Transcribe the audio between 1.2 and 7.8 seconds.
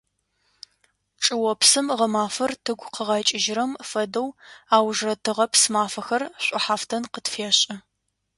Чӏыопсым гъэмафэр тыгу къыгъэкӏыжьрэм фэдэу аужрэ тыгъэпс мафэхэр шӏухьафтын къытфешӏы.